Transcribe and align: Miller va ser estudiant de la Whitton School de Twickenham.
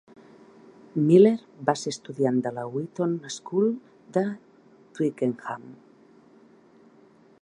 Miller 1.09 1.33
va 1.67 1.75
ser 1.81 1.93
estudiant 1.95 2.39
de 2.47 2.53
la 2.55 2.63
Whitton 2.77 3.13
School 3.35 3.69
de 4.17 4.25
Twickenham. 4.97 5.69